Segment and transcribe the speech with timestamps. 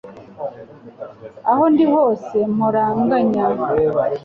[1.51, 3.45] Aho ndi hose mpora nganya